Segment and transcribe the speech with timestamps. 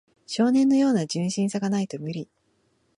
[0.25, 2.27] 少年のような純真さがないと無理